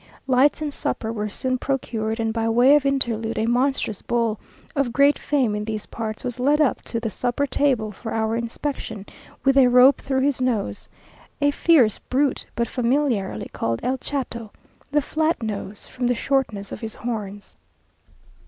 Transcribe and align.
Lights 0.25 0.63
and 0.63 0.73
supper 0.73 1.13
were 1.13 1.29
soon 1.29 1.59
procured, 1.59 2.19
and 2.19 2.33
by 2.33 2.49
way 2.49 2.75
of 2.75 2.87
interlude 2.87 3.37
a 3.37 3.45
monstrous 3.45 4.01
bull, 4.01 4.39
of 4.75 4.91
great 4.91 5.19
fame 5.19 5.53
in 5.53 5.63
these 5.63 5.85
parts, 5.85 6.23
was 6.23 6.39
led 6.39 6.59
up 6.59 6.81
to 6.85 6.99
the 6.99 7.11
supper 7.11 7.45
table 7.45 7.91
for 7.91 8.11
our 8.11 8.35
inspection 8.35 9.05
with 9.43 9.55
a 9.57 9.67
rope 9.67 10.01
through 10.01 10.21
his 10.21 10.41
nose, 10.41 10.89
a 11.39 11.51
fierce 11.51 11.99
brute, 11.99 12.47
but 12.55 12.67
familiarly 12.67 13.49
called 13.53 13.79
"el 13.83 13.99
chato" 13.99 14.49
(the 14.91 15.03
flatnose), 15.03 15.87
from 15.87 16.07
the 16.07 16.15
shortness 16.15 16.71
of 16.71 16.79
his 16.79 16.95
horns. 16.95 17.55